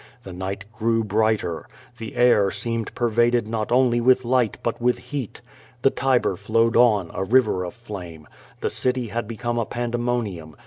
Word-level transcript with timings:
The 0.23 0.33
night 0.33 0.65
grew 0.73 1.03
brighter. 1.03 1.67
The 1.99 2.15
air 2.15 2.49
seemed 2.49 2.95
per 2.95 3.07
vaded 3.11 3.45
not 3.45 3.71
only 3.71 4.01
with 4.01 4.25
light 4.25 4.57
but 4.63 4.81
with 4.81 4.97
heat. 4.97 5.41
The 5.83 5.91
Tiber 5.91 6.35
flowed 6.35 6.75
on, 6.75 7.11
a 7.13 7.23
river 7.23 7.63
of 7.63 7.75
flame. 7.75 8.27
The 8.61 8.71
city 8.71 9.09
had 9.09 9.27
become 9.27 9.59
a 9.59 9.65
pandemonium. 9.67 10.55